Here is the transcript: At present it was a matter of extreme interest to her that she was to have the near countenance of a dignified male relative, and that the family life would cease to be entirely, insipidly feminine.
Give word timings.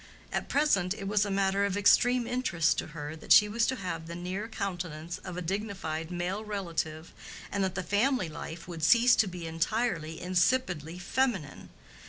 At 0.33 0.49
present 0.49 0.95
it 0.95 1.07
was 1.07 1.25
a 1.25 1.29
matter 1.29 1.63
of 1.63 1.77
extreme 1.77 2.25
interest 2.25 2.79
to 2.79 2.87
her 2.87 3.15
that 3.17 3.31
she 3.31 3.47
was 3.47 3.67
to 3.67 3.75
have 3.75 4.07
the 4.07 4.15
near 4.15 4.47
countenance 4.47 5.19
of 5.19 5.37
a 5.37 5.43
dignified 5.43 6.09
male 6.09 6.43
relative, 6.43 7.13
and 7.51 7.63
that 7.63 7.75
the 7.75 7.83
family 7.83 8.27
life 8.27 8.67
would 8.67 8.81
cease 8.81 9.15
to 9.17 9.27
be 9.27 9.45
entirely, 9.45 10.19
insipidly 10.19 10.97
feminine. 10.97 11.69